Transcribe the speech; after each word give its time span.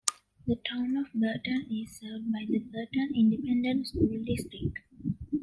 The 0.47 0.55
Town 0.67 0.97
of 0.97 1.13
Burton 1.13 1.67
is 1.69 1.91
served 1.99 2.31
by 2.31 2.45
the 2.49 2.57
Burton 2.57 3.11
Independent 3.15 3.85
School 3.85 4.17
District. 4.25 4.79